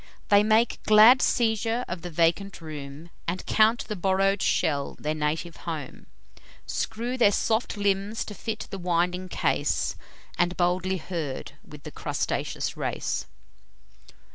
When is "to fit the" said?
8.25-8.79